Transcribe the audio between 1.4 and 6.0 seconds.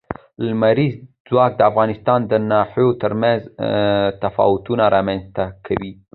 د افغانستان د ناحیو ترمنځ تفاوتونه رامنځ ته کوي.